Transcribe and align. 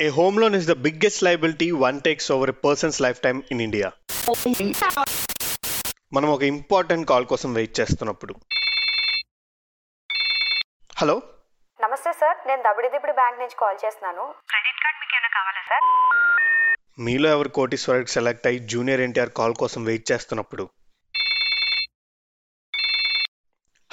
A 0.00 0.08
home 0.14 0.36
loan 0.42 0.54
is 0.56 0.64
the 0.66 0.74
biggest 0.74 1.18
liability 1.22 1.66
one 1.70 2.00
takes 2.06 2.28
over 2.34 2.46
a 2.52 2.56
person's 2.66 2.96
lifetime 3.04 3.38
in 3.52 3.58
India. 3.66 3.88
మనం 6.16 6.28
ఒక 6.36 6.42
important 6.52 7.06
call 7.10 7.26
కోసం 7.32 7.50
wait 7.58 7.74
చేస్తున్నప్పుడు. 7.80 8.34
Hello 11.00 11.16
నమస్తే 11.80 12.12
sir 12.22 12.36
నేను 12.48 12.60
దబిడిదిబిడి 12.66 13.14
బ్యాంక్ 13.20 13.38
నుంచి 13.42 13.56
కాల్ 13.62 13.78
చేస్తున్నాను. 13.84 14.24
క్రెడిట్ 14.50 14.82
కార్డ్ 14.84 14.98
మీకు 15.02 15.14
ఏమైనా 15.18 15.30
కావాలా 15.38 15.62
సార్? 15.70 15.86
మీలో 17.06 17.30
ఎవరు 17.36 17.52
కోటీశ్వరుడికి 17.60 18.14
సెలెక్ట్ 18.16 18.48
అయ్యి 18.50 18.66
జూనియర్ 18.74 19.04
ఎన్టీఆర్ 19.06 19.34
కాల్ 19.40 19.56
కోసం 19.62 19.84
వెయిట్ 19.90 20.06
చేస్తున్నప్పుడు. 20.12 20.66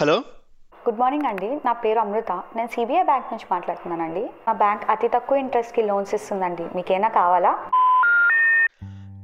హలో 0.01 0.17
గుడ్ 0.87 0.99
మార్నింగ్ 0.99 1.27
అండి. 1.29 1.47
నా 1.65 1.71
పేరు 1.81 1.99
అమృత. 1.99 2.31
నేను 2.55 2.67
సిబిఐ 2.67 3.01
బ్యాంక్ 3.03 3.27
నుంచి 3.31 3.45
మాట్లాడుతున్నానండి. 3.51 4.23
మా 4.47 4.53
బ్యాంక్ 4.53 4.83
అతి 4.89 5.07
తక్కువ 5.07 5.37
ఇంట్రెస్ట్కి 5.37 5.81
లోన్స్ 5.81 6.13
ఇస్తుందండి. 6.13 6.65
మీకేమైనా 6.75 7.09
కావాలా? 7.09 7.51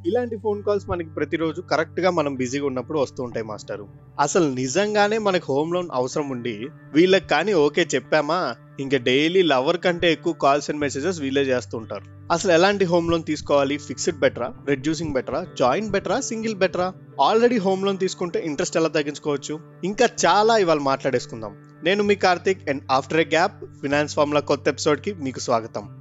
ఇలాంటి 0.06 0.38
ఫోన్ 0.38 0.64
కాల్స్ 0.64 0.90
మనకి 0.90 1.10
ప్రతిరోజు 1.10 1.62
కరెక్ట్గా 1.62 2.10
మనం 2.10 2.36
బిజీగా 2.36 2.66
ఉన్నప్పుడు 2.66 3.00
వస్తూ 3.00 3.24
ఉంటాయి 3.24 3.46
మాస్టారు. 3.46 3.88
అసలు 4.20 4.54
నిజంగానే 4.54 5.18
మనకు 5.18 5.54
హోమ్ 5.54 5.74
లోన్ 5.74 5.90
అవసరం 5.94 6.30
ఉండి 6.30 6.68
వీళ్ళకి 6.94 7.28
కానీ 7.28 7.54
ఓకే 7.54 7.88
చెప్పామా? 7.96 8.56
ఇంకా 8.80 8.98
డైలీ 8.98 9.42
లవర్ 9.42 9.78
కంటే 9.78 10.12
ఎక్కువ 10.12 10.34
కాల్స్ 10.34 10.70
అండ్ 10.70 10.82
మెసేజెస్ 10.82 11.22
వీళ్ళే 11.22 11.42
చేస్తుంటారు 11.42 12.32
అసలు 12.32 12.52
ఎలాంటి 12.52 12.86
హోమ్ 12.86 13.12
లోన్ 13.12 13.24
తీసుకోవాలి? 13.24 13.78
ఫిక్స్డ్ 13.78 14.20
బెటరా? 14.20 14.54
రెడ్యూసింగ్ 14.68 15.14
బెటరా? 15.14 15.46
జాయింట్ 15.60 15.92
బెటరా? 15.92 16.20
సింగిల్ 16.20 16.56
బెటరా? 16.56 16.94
ఆల్రెడీ 17.22 17.58
హోమ్ 17.58 17.86
లోన్ 17.86 17.98
తీసుకుంటే 17.98 18.40
ఇంట్రెస్ట్ 18.46 18.78
ఎలా 18.78 18.88
తగ్గించుకోవచ్చు? 18.88 19.60
ఇంకా 19.84 20.10
చాలా 20.26 20.58
ఇవాళ 20.58 20.80
మాట్లాడేసుకుందాం. 20.80 21.56
నేను 21.84 22.04
మీ 22.04 22.16
Karthik 22.16 22.70
and 22.70 22.84
after 22.92 23.20
a 23.20 23.26
gap 23.26 23.66
finance 23.66 24.16
formula 24.16 24.40
కొత్త 24.40 24.68
ఎపిసోడ్కి 24.68 25.14
మీకు 25.14 25.40
స్వాగతం. 25.40 25.97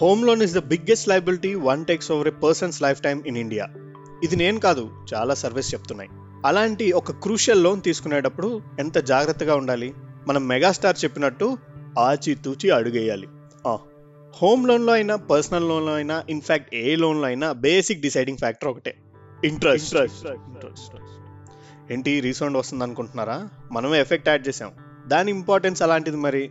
Home 0.00 0.20
loan 0.26 0.42
is 0.42 0.54
the 0.54 0.58
biggest 0.58 1.08
liability 1.08 1.54
one 1.54 1.80
takes 1.84 2.10
over 2.12 2.28
a 2.28 2.30
person's 2.30 2.82
lifetime 3.02 3.18
in 3.26 3.36
India 3.36 3.64
ఇది 4.24 4.36
నేను 4.36 4.60
కాదు 4.60 4.84
చాలా 5.12 5.34
సర్వీస్ 5.34 5.72
చెప్తున్నాయి. 5.74 6.10
అలాంటి 6.46 6.92
ఒక 6.92 7.12
క్రూషియల్ 7.12 7.62
లోన్ 7.64 7.82
తీసుకునేటప్పుడు 7.82 8.60
ఎంత 8.78 8.98
జాగ్రత్తగా 9.10 9.54
ఉండాలి? 9.54 9.88
మనం 10.28 10.48
మెగాస్టార్ 10.48 10.96
చెప్పినట్టు 11.04 11.58
ఆచి 11.98 12.34
తూచి 12.34 12.70
అడుగేయాలి 12.70 13.28
హోమ్ 14.34 14.68
లోన్లో 14.68 14.92
అయినా 14.92 15.16
పర్సనల్ 15.16 15.68
లోన్లో 15.68 15.94
అయినా 15.94 16.24
ఇన్ఫాక్ట్ 16.30 16.74
ఏ 16.74 16.96
లోన్లో 16.96 17.26
అయినా 17.26 17.52
బేసిక్ 17.66 18.00
డిసైడింగ్ 18.00 18.38
ఫ్యాక్టర్ 18.38 18.68
ఒకటే. 18.68 18.94
ఇంట్రెస్ట్ 19.44 19.96
ఇంట్రెస్ట్ 19.96 20.96
ఏంటి 21.92 22.20
రీసౌండ్ 22.20 22.56
వస్తుంది 22.56 22.84
అనుకుంటున్నారా 22.84 23.38
మనమే 23.72 24.00
ఎఫెక్ట్ 24.00 24.28
యాడ్ 24.28 24.48
చేసాం. 24.48 24.72
దాని 25.08 25.30
ఇంపార్టెన్స్ 25.30 25.82
అలాంటిది 25.82 26.16
మరి? 26.16 26.44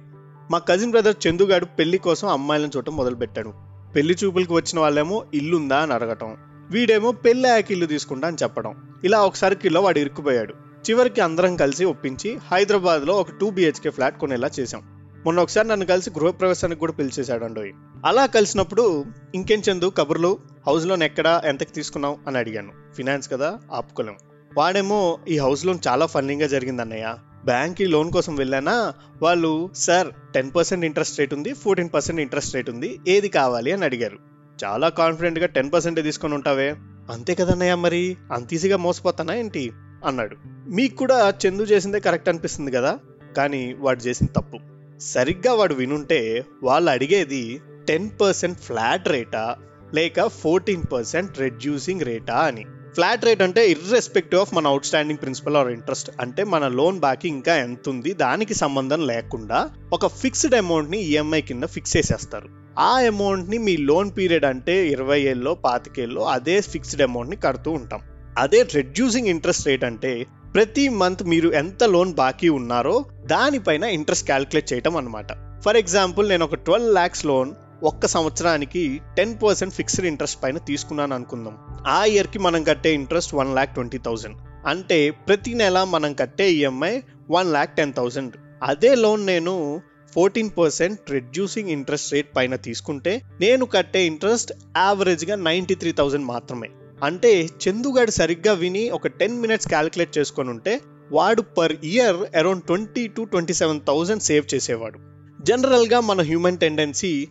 మా 0.51 0.57
కజిన్ 0.57 0.91
బ్రదర్ 0.91 1.15
చందుగాడు 1.27 1.65
పెళ్ళి 1.65 1.97
కోసం 1.97 2.27
అమ్మాయిలను 2.27 2.71
చూడటం 2.75 2.95
మొదలుపెట్టాడు. 2.95 3.53
పెళ్ళి 3.95 4.15
చూపులకు 4.23 4.55
వచ్చిన 4.55 4.79
వాళ్ళేమో 4.79 5.25
ఇల్లుందా 5.33 5.79
అని 5.79 5.93
అడగటం 5.93 6.37
వీడేమో 6.71 7.11
పెళ్ళి 7.11 7.49
ఆకి 7.49 7.73
ఇల్లు 7.73 7.85
తీసుకుంటా 7.85 8.27
అని 8.27 8.37
చెప్పడం. 8.43 8.75
ఇలా 9.03 9.21
ఒకసారి 9.21 9.55
కిలో 9.55 9.81
వాడు 9.81 9.99
ఇరుక్కుపోయాడు. 9.99 10.53
చివరికి 10.89 11.21
అందరం 11.21 11.55
కలిసి 11.55 11.85
ఒప్పించి 11.85 12.39
హైదరాబాద్లో 12.51 13.13
ఒక 13.13 13.31
టూ 13.31 13.49
బిహెచ్కే 13.49 13.89
ఫ్లాట్ 13.89 14.19
కొనేలా 14.19 14.49
చేశాం. 14.59 14.81
మొన్న 15.25 15.39
ఒకసారి 15.39 15.67
నన్ను 15.67 15.85
కలిసి 15.85 16.09
గృహప్రవేశానికి 16.09 16.79
కూడా 16.79 16.93
పిలిచేశాడు 16.93 17.45
అండి 17.45 17.73
అలా 18.05 18.25
కలిసినప్పుడు 18.25 19.05
ఇంకేం 19.35 19.61
చందు 19.71 19.91
కబుర్లు? 19.97 20.37
హౌస్ 20.67 20.85
లోన్ 20.85 21.03
ఎక్కడ? 21.03 21.41
ఎంతకి 21.45 21.73
తీసుకున్నావు? 21.73 22.17
అని 22.27 22.37
అడిగాను. 22.37 22.71
ఫినాన్స్ 22.95 23.31
కదా 23.31 23.57
ఆపుకోలేం. 23.73 24.15
వాడేమో 24.57 25.19
ఈ 25.29 25.37
హౌస్ 25.37 25.65
లోన్ 25.65 25.79
చాలా 25.87 26.05
ఫన్నీగా 26.05 26.47
జరిగింది 26.47 26.81
అన్నయ్య 26.81 27.15
బ్యాంక్కి 27.49 27.85
లోన్ 27.85 28.11
కోసం 28.11 28.35
వెళ్ళానా? 28.35 28.93
వాళ్ళు 29.21 29.69
sir 29.75 30.07
ten 30.33 30.51
percent 30.55 30.85
interest 30.85 31.19
rate 31.19 31.33
ఉంది 31.33 31.53
ఫోర్టీన్ 31.53 31.89
పర్సెంట్ 31.93 32.21
ఇంట్రెస్ట్ 32.21 32.55
రేట్ 32.55 32.69
ఉంది 32.69 32.99
ఏది 33.07 33.27
కావాలి? 33.27 33.71
అని 33.71 33.85
అడిగారు. 33.85 34.17
చాలా 34.65 34.89
కాన్ఫిడెంట్గా 34.89 35.45
టెన్ 35.45 35.71
పర్సెంట్ 35.73 36.03
తీసుకొని 36.03 36.33
ఉంటావే. 36.33 36.75
అంతే 37.11 37.35
కదన్నయ్య 37.35 37.75
మరి 37.75 38.17
అంత 38.31 38.53
ఈజీగా 38.53 38.77
మోసపోతానా 38.77 39.33
ఏంటి? 39.33 39.71
అన్నాడు. 40.05 40.35
మీకు 40.69 40.95
కూడా 40.95 41.33
చందు 41.47 41.63
చేసిందే 41.63 41.99
కరెక్ట్ 41.99 42.29
అనిపిస్తుంది 42.29 42.71
కదా 42.71 42.99
కానీ 43.37 43.73
వాడు 43.73 43.99
చేసిన 43.99 44.27
తప్పు. 44.27 44.57
సరిగ్గా 44.99 45.53
వాడు 45.53 45.73
వినుంటే 45.73 46.45
వాళ్ళు 46.63 46.91
అడిగేది 46.91 47.61
టెన్ 47.87 48.09
పర్సెంట్ 48.21 48.59
ఫ్లాట్ 48.59 49.07
రేటా 49.07 49.55
లేక 49.93 50.27
ఫోర్టీన్ 50.27 50.83
పర్సెంట్ 50.93 51.39
రెడ్యూసింగ్ 51.39 52.01
రేటా 52.01 52.35
అని. 52.35 52.65
ఫ్లాట్ 52.95 53.25
రేట్ 53.25 53.41
అంటే 53.41 53.61
ఇర్రెస్పెక్టివ్ 53.71 54.41
ఆఫ్ 54.41 54.53
మన 54.53 54.67
out 54.67 54.85
standing 54.85 55.19
principal 55.19 55.57
or 55.57 55.67
interest 55.67 56.09
అంటే 56.21 56.43
మన 56.43 56.67
లోన్ 56.67 56.99
బాకీ 56.99 57.27
ఇంకా 57.27 57.55
ఎంత 57.55 57.89
ఉంది 57.89 58.13
దానికి 58.13 58.53
సంబంధం 58.53 59.07
లేకుండా 59.07 59.59
ఒక 59.93 60.07
ఫిక్స్డ్ 60.21 60.55
అమౌంట్ని 60.55 60.99
ఈఎంఐ 61.01 61.41
కింద 61.41 61.63
ఫిక్స్ 61.63 61.97
చేసేస్తారు. 61.97 62.49
ఆ 62.79 62.91
అమౌంట్ని 63.07 63.57
మీ 63.57 63.77
లోన్ 63.77 64.11
పీరియడ్ 64.17 64.45
అంటే 64.45 64.87
ఇరవై 64.87 65.19
ఏళ్ళలో 65.21 65.53
పాతికేళ్ళలో 65.55 66.23
అదే 66.27 66.61
ఫిక్స్డ్ 66.61 67.01
అమౌంట్ని 67.01 67.35
కడుతూ 67.35 67.71
ఉంటాం. 67.71 68.01
అదే 68.37 68.61
రెడ్యూసింగ్ 68.73 69.27
ఇంట్రెస్ట్ 69.27 69.67
రేట్ 69.67 69.83
అంటే 69.83 70.11
ప్రతి 70.55 70.89
మంత్ 70.89 71.23
మీరు 71.23 71.49
ఎంత 71.53 71.83
లోన్ 71.83 72.13
బాకీ 72.13 72.49
ఉన్నారో 72.49 73.05
దానిపైన 73.25 73.83
ఇంట్రెస్ట్ 73.83 74.25
క్యాల్కులేట్ 74.25 74.73
చేయటం 74.73 74.95
అనమాట 74.97 75.31
ఫర్ 75.65 75.77
ఎగ్జాంపుల్ 75.77 76.29
నేను 76.29 76.43
ఒక 76.45 76.55
ట్వెల్వ్ 76.55 76.93
ల్యాక్స్ 76.93 77.25
లోన్ 77.25 77.51
ఒక్క 77.83 78.07
సంవత్సరానికి 78.07 79.01
టెన్ 79.17 79.35
పర్సెంట్ 79.43 79.73
ఫిక్స్డ్ 79.73 80.05
ఇంట్రెస్ట్ 80.05 80.43
పైన 80.43 80.57
తీసుకున్నాను 80.57 81.15
అనుకుందాం. 81.15 81.57
ఆ 81.87 82.05
ఇయర్కి 82.05 82.39
మనం 82.39 82.63
కట్టే 82.63 82.93
interest 82.93 83.33
one 83.35 83.53
lakh 83.53 83.73
twenty 83.73 83.97
thousand. 83.97 84.37
అంటే 84.67 85.09
ప్రతి 85.09 85.53
నెల 85.53 85.83
మనం 85.83 86.13
కట్టే 86.13 86.51
EMI 86.51 86.99
one 87.31 87.51
lakh 87.51 87.75
ten 87.75 87.93
thousand 87.93 88.33
అదే 88.63 88.95
లోన్ 88.95 89.25
నేను 89.25 89.81
fourteen 90.13 90.49
percent 90.57 91.11
reducing 91.11 91.69
interest 91.69 92.13
rate 92.13 92.35
పైన 92.35 92.55
తీసుకుంటే 92.55 93.21
నేను 93.39 93.65
కట్టే 93.65 94.05
ఇంట్రెస్ట్ 94.05 94.53
యావరేజ్గా 94.77 95.35
నైంటీ 95.35 95.75
త్రీ 95.75 95.91
థౌసండ్ 95.91 96.25
మాత్రమే. 96.25 96.69
అంటే 97.03 97.45
చందుగాడు 97.45 98.11
సరిగ్గా 98.11 98.53
విని 98.53 98.89
ఒక 98.89 99.07
టెన్ 99.07 99.41
మినిట్స్ 99.41 99.67
క్యాలిక్యులేట్ 99.67 100.17
చేసుకొని 100.17 100.49
ఉంటే 100.49 100.81
వాడు 101.11 101.41
per 101.41 101.73
year 101.83 102.37
around 102.37 102.63
twenty 102.63 103.07
two 103.07 103.21
twenty 103.21 103.53
seven 103.53 103.81
thousand 103.87 104.23
save 104.23 104.55
చేసేవాడు. 104.55 104.99
జనరల్గా 105.43 105.99
మన 105.99 106.21
హ్యూమన్ 106.21 106.57
టెండెన్సీ 106.57 107.27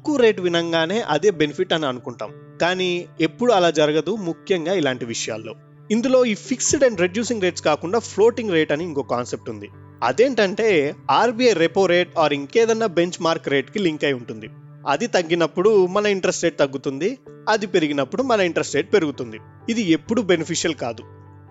తక్కువ 0.00 0.16
రేట్ 0.16 0.40
వినంగానే 0.40 1.00
అదే 1.00 1.30
బెనిఫిట్ 1.30 1.72
అని 1.72 1.86
అనుకుంటాం. 1.86 2.30
కానీ 2.60 3.06
ఎప్పుడు 3.20 3.52
అలా 3.52 3.70
జరగదు 3.70 4.16
ముఖ్యంగా 4.16 4.74
ఇలాంటి 4.74 5.04
విషయాల్లో. 5.04 5.54
ఇందులో 5.90 6.24
ఈ 6.24 6.34
ఫిక్స్డ్ 6.34 6.84
అండ్ 6.84 7.00
రెడ్యూసింగ్ 7.00 7.42
రేట్స్ 7.42 7.62
కాకుండా 7.62 7.98
ఫ్లోటింగ్ 7.98 8.50
రేట్ 8.50 8.72
అని 8.72 8.84
ఇంకో 8.84 9.02
కాన్సెప్ట్ 9.02 9.50
ఉంది. 9.50 9.68
అదేంటంటే 10.02 10.94
ఆర్బీఐ 11.10 11.52
రెపో 11.52 11.86
రేట్ 11.86 12.18
ఆర్ 12.18 12.34
ఇంకేదన్నా 12.34 12.86
బెంచ్ 12.86 13.22
మార్క్ 13.22 13.48
రేట్కి 13.48 13.78
లింక్ 13.78 14.04
అయి 14.04 14.12
ఉంటుంది. 14.12 14.48
అది 14.88 15.06
తగ్గినప్పుడు 15.06 15.86
మన 15.86 16.06
ఇంట్రెస్ట్ 16.06 16.44
రేట్ 16.44 16.58
తగ్గుతుంది 16.58 17.18
అది 17.48 17.66
పెరిగినప్పుడు 17.66 18.22
మన 18.22 18.40
ఇంట్రెస్ట్ 18.40 18.74
రేట్ 18.74 18.94
పెరుగుతుంది. 18.94 19.38
ఇది 19.70 19.82
ఎప్పుడు 19.82 20.22
బెనిఫిషియల్ 20.22 20.74
కాదు. 20.74 21.02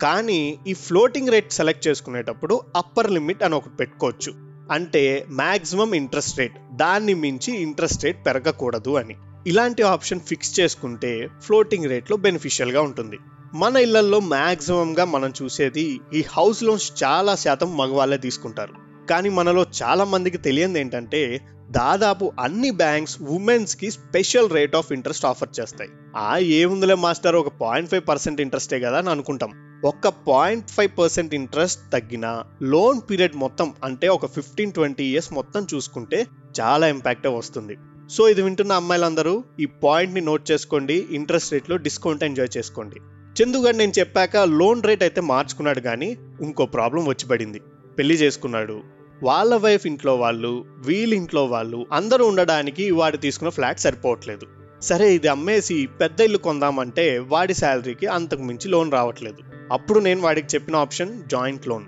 కానీ 0.02 0.60
ఈ 0.68 0.74
ఫ్లోటింగ్ 0.74 1.30
రేట్ 1.30 1.54
సెలెక్ట్ 1.54 1.88
చేసుకునేటప్పుడు 1.88 2.62
అప్పర్ 2.76 3.12
లిమిట్ 3.12 3.44
అని 3.44 3.56
ఒకటి 3.56 3.76
పెట్టుకోవచ్చు. 3.80 4.49
అంటే 4.72 5.26
మ్యాక్సిమం 5.30 5.94
ఇంట్రెస్ట్ 5.94 6.40
రేట్. 6.40 6.54
దాన్ని 6.74 7.14
మించి 7.14 7.62
ఇంట్రెస్ట్ 7.62 8.04
రేట్ 8.04 8.26
పెరగకూడదు 8.26 8.96
అని. 8.96 9.16
ఇలాంటి 9.48 9.84
ఆప్షన్ 9.84 10.20
ఫిక్స్ 10.20 10.60
చేసుకుంటే 10.60 11.30
ఫ్లోటింగ్ 11.42 11.86
రేట్లో 11.86 12.18
బెనిఫిషియల్గా 12.18 12.82
ఉంటుంది. 12.82 13.18
మన 13.54 13.78
ఇళ్ళల్లో 13.78 14.20
మ్యాక్సిమంగా 14.20 15.06
మనం 15.06 15.34
చూసేది 15.44 16.00
ఈ 16.14 16.24
హౌస్ 16.38 16.64
లోన్స్ 16.64 17.04
చాలా 17.04 17.36
శాతం 17.36 17.78
మగవాళ్ళే 17.78 18.18
తీసుకుంటారు. 18.18 18.89
కానీ 19.10 19.30
మనలో 19.30 19.66
చాలా 19.84 20.04
మందికి 20.04 20.38
తెలియంది 20.38 20.80
ఏంటంటే 20.80 21.42
దాదాపు 21.72 22.32
అన్ని 22.40 22.70
banks 22.72 23.22
ఉమెన్స్కి 23.22 23.92
special 23.92 24.50
rate 24.50 24.76
of 24.76 24.92
interest 24.92 25.26
offer 25.26 25.60
చేస్తాయి. 25.60 25.90
ఆ 26.16 26.38
ఏముందిలే 26.38 26.96
మాస్టర్ 26.96 27.36
ఒక 27.36 27.48
పాయింట్ 27.48 27.90
ఫైవ్ 27.90 28.08
పర్సెంట్ 28.10 28.42
ఇంట్రెస్టే 28.42 28.80
కదా 28.80 28.98
అని 28.98 29.10
అనుకుంటాం. 29.10 29.52
ఒక్క 29.86 30.08
పాయింట్ 30.08 30.70
ఫైవ్ 30.70 31.00
పర్సెంట్ 31.00 31.36
ఇంట్రెస్ట్ 31.36 31.82
తగ్గిన 31.94 32.44
లోన్ 32.64 33.02
పీరియడ్ 33.10 33.36
మొత్తం 33.36 33.74
అంటే 33.84 34.08
ఒక 34.08 34.26
ఫిఫ్టీన్ 34.26 34.72
ట్వంటీ 34.72 35.06
ఇయర్స్ 35.06 35.34
మొత్తం 35.34 35.68
చూసుకుంటే 35.74 36.28
చాలా 36.62 36.88
ఇంపాక్ట్ 36.88 37.28
వస్తుంది. 37.28 37.78
సో 38.10 38.30
ఇది 38.30 38.42
వింటున్న 38.42 38.72
అమ్మాయిలందరూ 38.72 39.44
ఈ 39.60 39.66
పాయింట్ని 39.66 40.22
నోట్ 40.22 40.52
చేసుకోండి 40.52 41.08
ఇంట్రెస్ట్ 41.12 41.54
రేట్లో 41.54 41.78
డిస్కౌంట్ 41.78 42.24
ఎంజాయ్ 42.24 42.58
చేసుకోండి. 42.58 43.00
చందుగాడు 43.38 43.78
నేను 43.78 43.94
చెప్పాక 44.00 44.38
లోన్ 44.38 44.84
రేట్ 44.84 45.04
అయితే 45.04 45.22
మార్చుకున్నాడు 45.22 45.80
కానీ 45.80 46.18
ఇంకో 46.42 46.66
ప్రాబ్లం 46.66 47.06
వచ్చి 47.06 47.28
పడింది. 47.28 47.62
పెళ్ళి 47.98 48.16
చేసుకున్నాడు. 48.16 48.99
వాళ్ళ 49.24 49.56
వైఫ్ 49.56 49.88
ఇంట్లో 49.88 50.16
వాళ్ళు 50.16 50.66
వీళ్ళ 50.78 51.14
ఇంట్లో 51.14 51.46
వాళ్ళు 51.46 51.86
అందరూ 51.92 52.26
ఉండడానికి 52.26 52.92
వాడు 52.92 53.18
తీసుకున్న 53.18 53.50
ఫ్లాట్ 53.50 53.80
సరిపోవట్లేదు. 53.80 54.46
సరే 54.82 55.16
ఇది 55.16 55.28
అమ్మేసి 55.28 55.88
పెద్ద 56.02 56.22
ఇల్లు 56.22 56.38
కొందామంటే 56.38 57.20
వాడి 57.20 57.54
శాలరీకి 57.54 58.08
అంతకు 58.08 58.42
మించి 58.42 58.68
లోన్ 58.68 58.92
రావట్లేదు. 58.92 59.38
అప్పుడు 59.74 60.00
నేను 60.00 60.22
వాడికి 60.22 60.48
చెప్పిన 60.56 60.76
ఆప్షన్ 60.76 61.24
జాయింట్ 61.30 61.68
లోన్. 61.68 61.86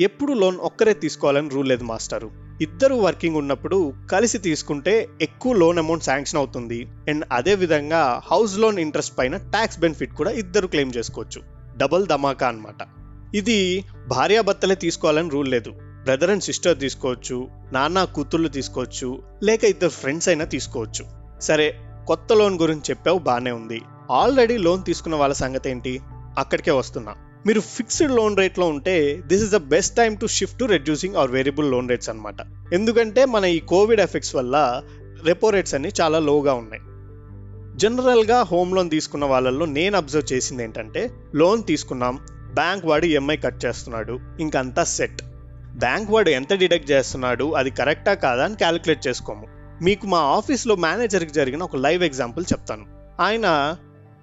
ఎప్పుడు 0.00 0.32
లోన్ 0.32 0.56
ఒక్కరే 0.56 0.94
తీసుకోవాలని 0.94 1.50
రూల్ 1.50 1.68
లేదు 1.68 1.84
మాస్టరు. 1.84 2.30
ఇద్దరు 2.60 2.94
వర్కింగ్ 2.94 3.36
ఉన్నప్పుడు 3.36 3.92
కలిసి 4.12 4.38
తీసుకుంటే 4.38 5.08
ఎక్కువ 5.22 5.52
లోన్ 5.52 5.78
అమౌంట్ 5.78 6.04
శాంక్షన్ 6.04 6.38
అవుతుంది. 6.38 6.88
అండ్ 7.08 7.24
అదే 7.32 7.54
విధంగా 7.54 8.20
హౌస్ 8.30 8.58
లోన్ 8.58 8.78
ఇంట్రెస్ట్ 8.78 9.18
పైన 9.18 9.36
ట్యాక్స్ 9.36 9.80
బెనిఫిట్ 9.80 10.12
కూడా 10.12 10.30
ఇద్దరు 10.30 10.66
క్లెయిమ్ 10.66 10.92
చేసుకోవచ్చు. 10.96 11.42
డబుల్ 11.76 12.06
ధమాకా 12.06 12.48
అన్నమాట. 12.48 12.88
ఇది 13.36 13.84
భార్యాభర్తలే 14.08 14.74
తీసుకోవాలని 14.74 15.30
రూల్ 15.30 15.50
లేదు. 15.50 15.72
బ్రదర్ 16.04 16.30
అండ్ 16.30 16.42
సిస్టర్ 16.42 16.78
తీసుకోవచ్చు 16.78 17.48
నాన్న 17.72 18.04
కూతుళ్ళు 18.04 18.48
తీసుకోవచ్చు 18.48 19.22
లేక 19.42 19.64
ఇద్దరు 19.64 19.88
ఫ్రెండ్స్ 19.88 20.28
అయినా 20.28 20.44
తీసుకోవచ్చు. 20.44 21.04
సరే 21.40 21.74
కొత్త 22.06 22.32
లోన్ 22.32 22.58
గురించి 22.58 22.82
చెప్పావు 22.90 23.18
బాగానే 23.18 23.50
ఉంది. 23.50 23.82
ఆల్రెడీ 24.10 24.56
లోన్ 24.56 24.84
తీసుకున్న 24.84 25.16
వాళ్ళ 25.16 25.34
సంగతి 25.34 25.70
ఏంటి? 25.70 26.00
అక్కడికే 26.38 26.70
వస్తున్నా. 26.70 27.14
మీరు 27.46 27.60
ఫిక్స్డ్ 27.60 28.12
లోన్ 28.12 28.36
రేట్లో 28.36 28.66
ఉంటే 28.66 29.22
this 29.26 29.42
is 29.42 29.52
the 29.52 29.56
best 29.56 29.96
time 29.96 30.14
to 30.14 30.26
shift 30.26 30.58
to 30.58 30.64
reducing 30.64 31.16
or 31.16 31.30
variable 31.30 31.70
loan 31.70 31.88
rates 31.88 32.10
అనమాట 32.10 32.34
ఎందుకంటే 32.72 33.24
మన 33.24 33.44
ఈ 33.44 33.58
కోవిడ్ 33.58 34.00
ఎఫెక్ట్స్ 34.00 34.34
వల్ల 34.34 34.82
రెపో 35.24 35.50
రేట్స్ 35.50 35.74
అన్ని 35.74 35.90
చాలా 36.00 36.18
లోగా 36.18 36.52
ఉన్నాయి. 36.54 36.82
జనరల్గా 37.78 38.42
హోమ్ 38.42 38.74
లోన్ 38.74 38.90
తీసుకున్న 38.90 39.24
వాళ్ళల్లో 39.24 39.66
నేను 39.66 39.96
అబ్జర్వ్ 39.96 40.32
చేసింది 40.32 40.62
ఏంటంటే 40.62 41.10
లోన్ 41.34 41.62
తీసుకున్నాం 41.64 42.18
బ్యాంక్ 42.54 42.86
వాడు 42.86 43.06
ఈఎంఐ 43.06 43.36
కట్ 43.36 43.64
చేస్తున్నాడు 43.64 44.18
ఇంకంతా 44.40 44.84
సెట్ 44.84 45.22
బ్యాంక్ 45.78 46.10
వాడు 46.10 46.30
ఎంత 46.30 46.54
డిడక్ట్ 46.54 46.90
చేస్తున్నాడు 46.90 47.52
అది 47.52 47.70
కరెక్టా 47.70 48.14
కాదా 48.14 48.44
అని 48.44 48.54
క్యాలిక్యులేట్ 48.54 49.06
చేసుకోము. 49.06 49.46
మీకు 49.82 50.06
మా 50.06 50.18
ఆఫీస్లో 50.18 50.76
మేనేజర్కి 50.76 51.32
జరిగిన 51.32 51.62
ఒక 51.62 51.76
లైవ్ 51.76 52.04
ఎగ్జాంపుల్ 52.04 52.44
చెప్తాను. 52.52 52.86
ఆయన 53.20 53.76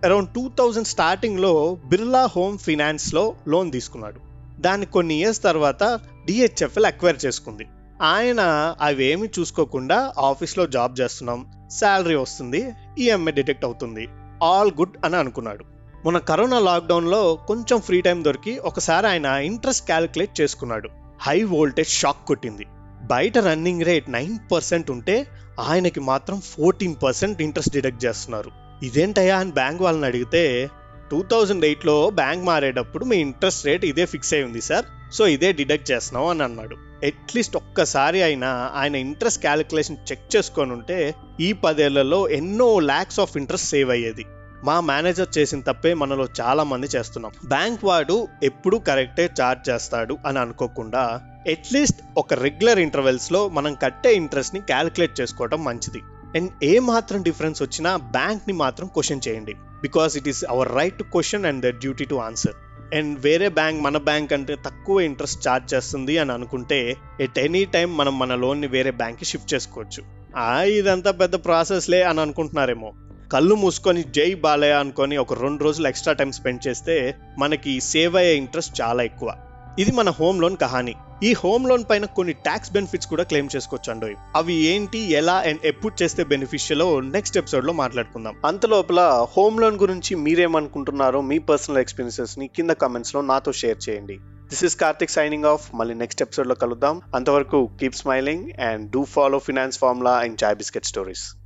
అరౌండ్ 0.05 0.29
టూ 0.29 0.49
థౌజండ్ 0.59 0.87
స్టార్టింగ్లో 0.87 1.77
బిర్లా 1.85 2.25
హోమ్ 2.25 2.57
ఫినాన్స్లో 2.57 3.35
లోన్ 3.47 3.71
తీసుకున్నాడు. 3.71 4.19
దాన్ని 4.61 4.85
కొన్ని 4.85 5.15
ఇయర్స్ 5.15 5.43
తర్వాత 5.43 5.99
డిహెచ్ఎఫ్ఎల్ 6.25 6.85
అక్వైర్ 6.85 7.25
చేసుకుంది. 7.25 7.67
ఆయన 8.01 8.41
అవేమి 8.81 9.29
చూసుకోకుండా 9.39 10.13
ఆఫీస్లో 10.19 10.67
జాబ్ 10.67 10.99
చేస్తున్నాం 11.01 11.69
శాలరీ 11.79 12.15
వస్తుంది 12.15 12.73
ఈఎంఐ 12.99 13.31
డిటెక్ట్ 13.31 13.65
అవుతుంది. 13.65 14.07
ఆల్ 14.43 14.71
గుడ్ 14.71 15.05
అని 15.05 15.15
అనుకున్నాడు. 15.15 15.63
మొన్న 16.05 16.17
కరోనా 16.17 16.59
లాక్డౌన్లో 16.59 17.35
కొంచెం 17.47 17.81
ఫ్రీ 17.81 18.01
టైం 18.01 18.23
దొరికి 18.23 18.57
ఒకసారి 18.57 19.07
ఆయన 19.07 19.25
ఇంట్రెస్ట్ 19.25 19.85
క్యాలిక్యులేట్ 19.85 20.41
చేసుకున్నాడు. 20.41 20.89
హై 21.21 21.43
వోల్టేజ్ 21.43 21.89
షాక్ 21.89 22.27
కొట్టింది. 22.27 22.65
బయట 23.03 23.37
రన్నింగ్ 23.37 23.83
రేట్ 23.83 24.09
నైన్ 24.09 24.35
పర్సెంట్ 24.51 24.91
ఉంటే 24.91 25.27
ఆయనకి 25.59 25.99
మాత్రం 25.99 26.41
ఫోర్టీన్ 26.41 26.95
పర్సెంట్ 27.03 27.41
ఇంట్రెస్ట్ 27.41 27.73
డిడక్ట్ 27.73 28.05
చేస్తున్నారు. 28.05 28.51
ఇదేంటయ్యా 28.83 29.37
అని 29.37 29.51
బ్యాంక్ 29.51 29.81
వాళ్ళని 29.81 30.05
అడిగితే 30.05 30.69
టూ 31.11 31.23
థౌజండ్ 31.23 31.65
ఎయిట్లో 31.65 32.09
బ్యాంక్ 32.09 32.45
మారేటప్పుడు 32.45 33.05
మీ 33.05 33.17
ఇంట్రెస్ట్ 33.17 33.65
రేట్ 33.65 33.85
ఇదే 33.85 34.05
ఫిక్స్ 34.05 34.33
అయి 34.33 34.43
ఉంది 34.43 34.61
సార్ 34.61 34.85
సో 35.13 35.27
ఇదే 35.27 35.51
డిడక్ట్ 35.51 35.91
చేస్తున్నాం 35.91 36.27
అని 36.27 36.43
అన్నాడు. 36.43 36.75
అట్లీస్ట్ 37.05 37.55
ఒక్కసారి 37.55 38.23
అయినా 38.23 38.71
ఆయన 38.75 38.95
ఇంట్రెస్ట్ 38.95 39.41
క్యాలిక్యులేషన్ 39.41 40.03
చెక్ 40.11 40.35
చేసుకొని 40.35 40.71
ఉంటే 40.71 41.15
ఈ 41.41 41.53
పదేళ్ళలో 41.53 42.27
ఎన్నో 42.27 42.79
ల్యాక్స్ 42.79 43.19
ఆఫ్ 43.19 43.37
ఇంట్రెస్ట్ 43.37 43.69
సేవ్ 43.69 43.89
అయ్యేది. 43.89 44.25
మా 44.63 44.79
మేనేజర్ 44.79 45.37
చేసిన 45.37 45.59
తప్పే 45.59 45.93
మనలో 45.93 46.27
చాలా 46.41 46.63
మంది 46.63 46.87
చేస్తున్నాం. 46.95 47.31
బ్యాంక్ 47.47 47.85
వాడు 47.85 48.27
ఎప్పుడు 48.43 48.77
కరెక్టే 48.77 49.29
చార్జ్ 49.41 49.69
చేస్తాడు 49.69 50.17
అని 50.25 50.39
అనుకోకుండా 50.39 51.21
అట్లీస్ట్ 51.51 52.01
ఒక 52.17 52.33
రెగ్యులర్ 52.33 52.79
ఇంటర్వెల్స్లో 52.79 53.49
మనం 53.49 53.73
కట్టే 53.73 54.15
ఇంట్రెస్ట్ని 54.15 54.61
క్యాలిక్యులేట్ 54.61 55.21
చేసుకోవడం 55.21 55.63
మంచిది. 55.63 56.01
అండ్ 56.35 56.51
ఏ 56.63 56.79
మాత్రం 56.79 57.21
డిఫరెన్స్ 57.21 57.61
వచ్చినా 57.61 57.95
బ్యాంక్ని 57.95 58.53
మాత్రం 58.53 58.87
క్వశ్చన్ 58.87 59.21
చేయండి. 59.27 59.53
Because 59.53 60.17
it 60.17 60.27
is 60.27 60.45
our 60.49 60.75
right 60.75 60.97
to 60.97 61.03
question 61.03 61.45
and 61.45 61.65
the 61.65 61.69
duty 61.69 62.05
to 62.05 62.15
answer 62.15 62.57
and 62.95 63.19
వేరే 63.19 63.49
బ్యాంక్ 63.49 63.83
మన 63.83 63.97
బ్యాంక్ 63.97 64.33
అంటే 64.33 64.55
తక్కువ 64.55 64.99
ఇంట్రెస్ట్ 65.01 65.47
ఛార్జ్ 65.47 65.73
చేస్తుంది 65.73 66.17
అని 66.17 66.31
అనుకుంటే 66.31 66.97
ఎట్ 67.21 67.39
ఎనీ 67.39 67.65
టైం 67.65 67.97
మనం 67.97 68.19
మన 68.19 68.35
లోన్ని 68.35 68.67
వేరే 68.67 68.91
బ్యాంక్కి 68.91 69.25
షిఫ్ట్ 69.25 69.53
చేసుకోవచ్చు. 69.53 70.03
ఆ 70.37 70.61
ఇదంతా 70.61 71.11
పెద్ద 71.11 71.35
ప్రాసెస్లే 71.45 72.03
అని 72.03 72.21
అనుకుంటున్నారేమో. 72.21 72.93
కళ్ళు 73.33 73.55
మూసుకొని 73.55 74.03
జై 74.03 74.33
బాలయ్య 74.33 74.73
అనుకొని 74.73 75.17
ఒక 75.17 75.33
రెండు 75.33 75.63
రోజులు 75.63 75.87
ఎక్స్ట్రా 75.87 76.13
టైం 76.13 76.31
స్పెండ్ 76.31 76.67
చేస్తే 76.67 77.15
మనకి 77.37 77.81
సేవ్ 77.81 78.15
అయ్యే 78.15 78.35
ఇంట్రెస్ట్ 78.35 78.81
చాలా 78.81 79.03
ఎక్కువ. 79.03 79.35
ఇది 79.79 79.91
మన 79.91 80.09
హోమ్ 80.09 80.41
లోన్ 80.41 80.57
కహాని. 80.57 80.95
ఈ 81.23 81.33
హోమ్ 81.33 81.69
లోన్ 81.69 81.83
పైన 81.89 82.05
కొన్ని 82.05 82.33
ట్యాక్స్ 82.33 82.71
బెనిఫిట్స్ 82.71 83.07
కూడా 83.07 83.23
క్లెయిమ్ 83.23 83.49
చేసుకోవచ్చు 83.55 83.93
అండి 83.93 84.15
అవి 84.35 84.53
ఏంటి 84.53 84.99
ఎలా 85.11 85.33
అండ్ 85.33 85.59
ఎప్పుడు 85.65 86.03
చేస్తే 86.03 86.23
బెనిఫిషియల్ 86.23 87.11
నెక్స్ట్ 87.11 87.37
ఎపిసోడ్లో 87.37 87.73
మాట్లాడుకుందాం. 87.73 88.35
అంత 88.45 88.65
లోపల 88.65 89.25
హోమ్ 89.37 89.61
లోన్ 89.61 89.77
గురించి 89.77 90.15
మీరేమనుకుంటున్నారో 90.15 91.21
మీ 91.21 91.39
పర్సనల్ 91.39 91.77
ఎక్స్పీరియన్సెస్ని 91.77 92.47
కింద 92.47 92.69
కామెంట్స్లో 92.69 93.21
నాతో 93.21 93.51
షేర్ 93.51 93.89
చేయండి. 93.89 94.17
This 94.49 94.63
is 94.63 94.75
Karthik 94.75 95.11
signing 95.11 95.45
off. 95.45 95.75
మళ్ళీ 95.75 95.93
నెక్స్ట్ 95.93 96.21
ఎపిసోడ్లో 96.21 96.55
కలుద్దాం. 96.55 97.01
అంతవరకు 97.15 97.69
keep 97.79 97.95
smiling 97.95 98.49
and 98.61 98.91
do 98.91 99.03
follow 99.03 99.39
finance 99.39 99.79
formula 99.79 100.11
and 100.11 100.43
chai 100.43 100.55
biscuit 100.55 100.85
stories. 100.85 101.38